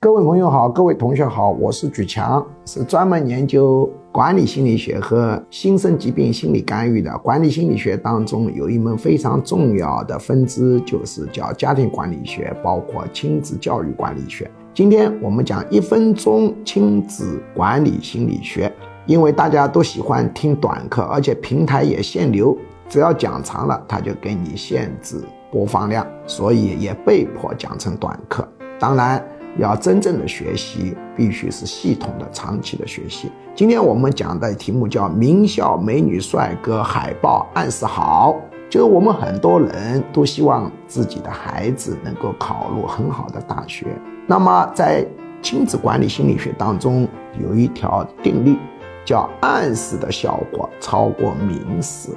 [0.00, 7.18] 各位朋友好，各位同学好，我是举强，是专门研究管理心理学和新生疾病心理干预的。
[7.18, 14.48] 管理心理学当中有一门非常重要的分支，就是叫家庭管理学，包括亲子教育管理学。
[14.72, 18.72] 今天我们讲一分钟亲子管理心理学，
[19.04, 22.56] 因为大家都喜欢听短课，而且平台也限流，
[22.88, 25.20] 只要讲长了，它就给你限制
[25.50, 28.46] 播放量，所以也被迫讲成短课。
[28.78, 29.20] 当然。
[29.58, 33.30] 要真正的学习，必须是系统的、长期的学习。
[33.56, 38.36] 今天我们讲的题目叫“名校美女帅哥海报暗示好”，
[38.70, 43.86] 就是我们很多人都希望自己的孩子能够考入很好的大学。
[44.28, 45.04] 那么在
[45.42, 47.08] 亲子管理心理学当中，
[47.42, 48.56] 有一条定律，
[49.04, 52.10] 叫暗示的效果超过明示。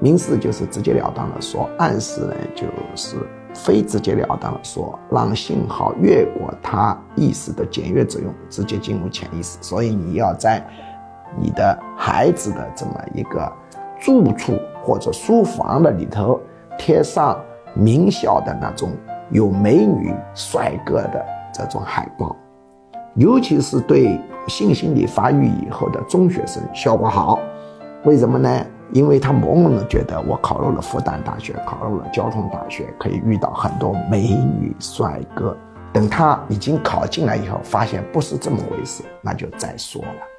[0.00, 2.64] 明示就是直截了当的说，暗示呢就
[2.96, 3.16] 是。
[3.54, 9.58] 非直截了当说，让信号越过他意识的检阅作用，直接进入潜意识。
[9.60, 10.64] 所以你要在
[11.38, 13.52] 你的孩子的这么一个
[14.00, 16.40] 住处或者书房的里头
[16.78, 17.38] 贴上
[17.74, 18.90] 名校的那种
[19.30, 22.34] 有美女帅哥的这种海报，
[23.14, 27.38] 尤其是对性心理发育以后的中学生效果好。
[28.04, 28.66] 为什么呢？
[28.92, 35.56] 因为他朦胧的觉得我考入了复旦大学，考入了交通大学，可以遇到很多美女帅哥。
[35.92, 40.31] 等他已经考进来以后，发现不是这么回事，那就再说了。